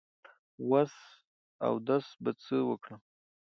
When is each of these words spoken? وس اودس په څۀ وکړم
وس 0.69 0.93
اودس 1.67 2.05
په 2.23 2.29
څۀ 2.43 2.57
وکړم 2.69 3.01